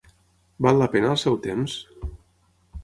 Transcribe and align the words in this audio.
Val 0.67 0.81
la 0.83 0.87
pena 0.95 1.11
el 1.17 1.21
seu 1.25 1.39
temps? 1.45 1.79